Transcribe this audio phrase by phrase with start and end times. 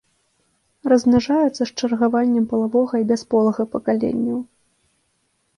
[0.93, 4.39] Размнажаюцца з чаргаваннем палавога і бясполага пакаленняў.